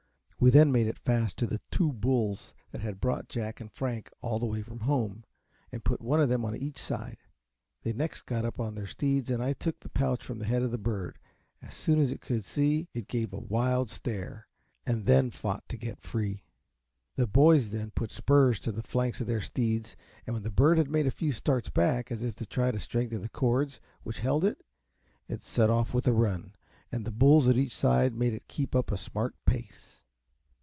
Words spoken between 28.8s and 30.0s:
a smart pace.